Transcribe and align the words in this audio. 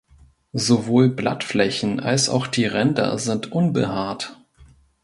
Sowohl 0.53 1.09
Blattflächen 1.09 1.99
als 1.99 2.27
auch 2.27 2.47
die 2.47 2.65
Ränder 2.65 3.19
sind 3.19 3.51
unbehaart. 3.51 4.35